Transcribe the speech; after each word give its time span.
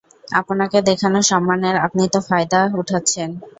আপনাকে 0.31 0.77
দেখানো 0.89 1.19
সম্মানের 1.31 1.75
আপনি 1.85 2.03
তো 2.13 2.19
ফয়দা 2.27 2.61
উঠাচ্ছেন। 2.79 3.29